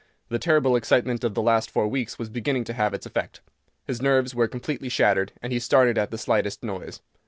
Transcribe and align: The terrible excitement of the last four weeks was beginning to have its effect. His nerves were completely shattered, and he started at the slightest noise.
The 0.29 0.39
terrible 0.39 0.75
excitement 0.75 1.23
of 1.23 1.35
the 1.35 1.43
last 1.43 1.69
four 1.69 1.87
weeks 1.87 2.17
was 2.17 2.27
beginning 2.27 2.63
to 2.63 2.73
have 2.73 2.95
its 2.95 3.05
effect. 3.05 3.41
His 3.85 4.01
nerves 4.01 4.33
were 4.33 4.47
completely 4.47 4.89
shattered, 4.89 5.31
and 5.43 5.53
he 5.53 5.59
started 5.59 5.95
at 5.95 6.09
the 6.09 6.17
slightest 6.17 6.63
noise. 6.63 7.01